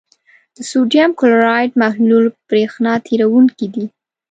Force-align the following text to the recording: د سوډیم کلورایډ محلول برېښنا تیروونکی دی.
د 0.55 0.57
سوډیم 0.69 1.11
کلورایډ 1.19 1.71
محلول 1.81 2.25
برېښنا 2.49 2.93
تیروونکی 3.07 3.67
دی. 3.73 3.85